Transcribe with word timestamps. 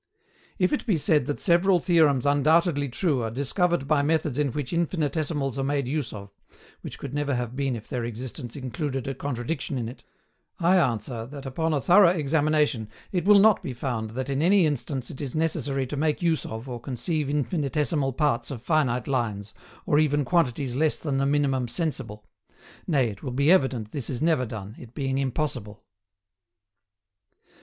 If 0.57 0.73
it 0.73 0.87
be 0.87 0.97
said 0.97 1.27
that 1.27 1.39
several 1.39 1.79
theorems 1.79 2.25
undoubtedly 2.25 2.89
true 2.89 3.21
are 3.21 3.29
discovered 3.29 3.87
by 3.87 4.01
methods 4.01 4.39
in 4.39 4.47
which 4.51 4.73
infinitesimals 4.73 5.59
are 5.59 5.63
made 5.63 5.87
use 5.87 6.11
of, 6.11 6.31
which 6.81 6.97
could 6.97 7.13
never 7.13 7.35
have 7.35 7.55
been 7.55 7.75
if 7.75 7.87
their 7.87 8.03
existence 8.03 8.55
included 8.55 9.07
a 9.07 9.13
contradiction 9.13 9.77
in 9.77 9.87
it; 9.87 10.03
I 10.59 10.75
answer 10.75 11.27
that 11.27 11.45
upon 11.45 11.71
a 11.71 11.79
thorough 11.79 12.09
examination 12.09 12.89
it 13.11 13.25
will 13.25 13.37
not 13.37 13.61
be 13.61 13.73
found 13.73 14.09
that 14.17 14.27
in 14.27 14.41
any 14.41 14.65
instance 14.65 15.11
it 15.11 15.21
is 15.21 15.35
necessary 15.35 15.85
to 15.85 15.95
make 15.95 16.23
use 16.23 16.47
of 16.47 16.67
or 16.67 16.79
conceive 16.79 17.29
infinitesimal 17.29 18.13
parts 18.13 18.49
of 18.49 18.63
finite 18.63 19.07
lines, 19.07 19.53
or 19.85 19.99
even 19.99 20.25
quantities 20.25 20.73
less 20.73 20.97
than 20.97 21.19
the 21.19 21.27
minimum 21.27 21.67
sensible; 21.67 22.27
nay, 22.87 23.07
it 23.09 23.21
will 23.21 23.29
be 23.33 23.51
evident 23.51 23.91
this 23.91 24.09
is 24.09 24.19
never 24.19 24.47
done, 24.47 24.75
it 24.79 24.95
being 24.95 25.19
impossible. 25.19 25.83